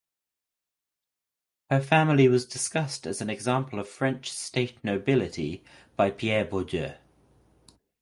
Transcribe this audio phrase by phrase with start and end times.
[1.69, 5.63] Her family was discussed as an example of French "state nobility"
[5.95, 6.97] by Pierre Bourdieu.